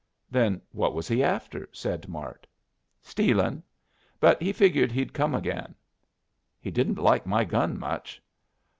"Then 0.31 0.61
what 0.71 0.95
was 0.95 1.07
he 1.07 1.23
after?" 1.23 1.69
said 1.71 2.07
Mart. 2.09 2.47
"Stealin'. 3.03 3.61
But 4.19 4.41
he 4.41 4.51
figured 4.51 4.91
he'd 4.91 5.13
come 5.13 5.35
again." 5.35 5.75
"He 6.59 6.71
didn't 6.71 6.97
like 6.97 7.27
my 7.27 7.43
gun 7.43 7.77
much." 7.77 8.19